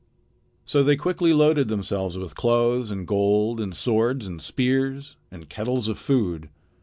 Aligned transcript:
So 0.65 0.81
they 0.81 0.95
quickly 0.95 1.31
loaded 1.31 1.67
themselves 1.67 2.17
with 2.17 2.33
clothes 2.33 2.89
and 2.89 3.05
gold 3.05 3.59
and 3.59 3.75
swords 3.75 4.25
and 4.25 4.41
spears 4.41 5.15
and 5.29 5.47
kettles 5.47 5.87
of 5.87 5.99
food. 5.99 6.49